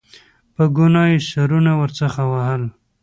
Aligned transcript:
په 0.55 0.63
ګناه 0.75 1.07
یې 1.11 1.19
سرونه 1.29 1.71
ورڅخه 1.79 2.23
وهل. 2.31 2.63